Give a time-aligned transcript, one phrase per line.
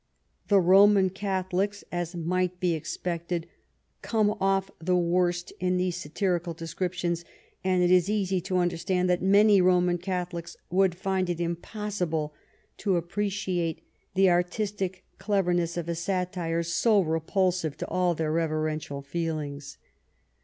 [0.47, 3.47] The Roman Catholics, as might be expected,
[4.01, 7.23] come off the worst in these satirical descriptions,
[7.63, 12.33] and it is easy to understand that many Roman Catholics would find it impossible
[12.77, 13.83] to appreciate
[14.15, 19.77] the artistic cleverness of a satire so repul sive to all their reverential feelings.